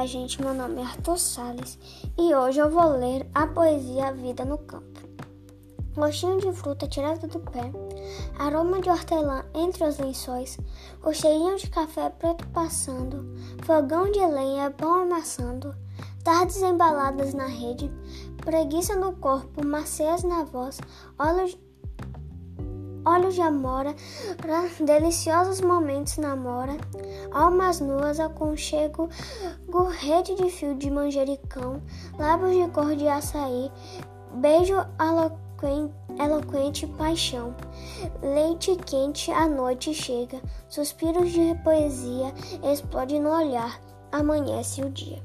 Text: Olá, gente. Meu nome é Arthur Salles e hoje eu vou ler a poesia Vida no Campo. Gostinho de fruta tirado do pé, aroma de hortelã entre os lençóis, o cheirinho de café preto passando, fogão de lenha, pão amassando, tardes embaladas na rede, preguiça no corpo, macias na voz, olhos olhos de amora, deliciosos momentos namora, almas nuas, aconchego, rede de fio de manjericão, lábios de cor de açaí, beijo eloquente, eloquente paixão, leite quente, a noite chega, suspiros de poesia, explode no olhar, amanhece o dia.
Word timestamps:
Olá, 0.00 0.06
gente. 0.06 0.40
Meu 0.40 0.54
nome 0.54 0.80
é 0.80 0.84
Arthur 0.84 1.18
Salles 1.18 1.78
e 2.16 2.34
hoje 2.34 2.58
eu 2.58 2.70
vou 2.70 2.96
ler 2.96 3.28
a 3.34 3.46
poesia 3.46 4.10
Vida 4.14 4.46
no 4.46 4.56
Campo. 4.56 4.98
Gostinho 5.94 6.40
de 6.40 6.50
fruta 6.54 6.88
tirado 6.88 7.28
do 7.28 7.38
pé, 7.38 7.70
aroma 8.38 8.80
de 8.80 8.88
hortelã 8.88 9.44
entre 9.54 9.84
os 9.84 9.98
lençóis, 9.98 10.58
o 11.04 11.12
cheirinho 11.12 11.54
de 11.58 11.68
café 11.68 12.08
preto 12.08 12.48
passando, 12.48 13.36
fogão 13.62 14.10
de 14.10 14.24
lenha, 14.26 14.70
pão 14.70 15.02
amassando, 15.02 15.76
tardes 16.24 16.62
embaladas 16.62 17.34
na 17.34 17.44
rede, 17.44 17.92
preguiça 18.38 18.96
no 18.96 19.12
corpo, 19.16 19.62
macias 19.62 20.22
na 20.22 20.44
voz, 20.44 20.80
olhos 21.18 21.58
olhos 23.04 23.34
de 23.34 23.42
amora, 23.42 23.94
deliciosos 24.80 25.60
momentos 25.60 26.18
namora, 26.18 26.76
almas 27.32 27.80
nuas, 27.80 28.20
aconchego, 28.20 29.08
rede 29.98 30.34
de 30.34 30.50
fio 30.50 30.74
de 30.74 30.90
manjericão, 30.90 31.82
lábios 32.18 32.54
de 32.54 32.68
cor 32.72 32.94
de 32.94 33.08
açaí, 33.08 33.70
beijo 34.34 34.74
eloquente, 34.98 35.94
eloquente 36.18 36.86
paixão, 36.86 37.54
leite 38.22 38.76
quente, 38.76 39.30
a 39.30 39.46
noite 39.46 39.94
chega, 39.94 40.40
suspiros 40.68 41.30
de 41.30 41.54
poesia, 41.62 42.32
explode 42.62 43.18
no 43.18 43.30
olhar, 43.30 43.80
amanhece 44.12 44.82
o 44.82 44.90
dia. 44.90 45.20